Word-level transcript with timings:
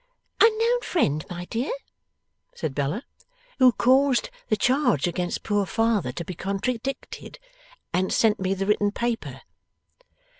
'Unknown 0.39 0.81
friend, 0.81 1.25
my 1.29 1.45
dear?' 1.45 1.69
said 2.55 2.73
Bella. 2.73 3.03
'Who 3.59 3.71
caused 3.71 4.31
the 4.47 4.57
charge 4.57 5.05
against 5.05 5.43
poor 5.43 5.67
father 5.67 6.11
to 6.13 6.25
be 6.25 6.33
contradicted, 6.33 7.37
and 7.93 8.11
sent 8.11 8.39
me 8.39 8.55
the 8.55 8.65
written 8.65 8.91
paper. 8.91 9.41